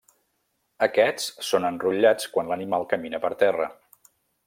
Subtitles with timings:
[0.85, 3.73] Aquests són enrotllats quan l'animal camina per terra.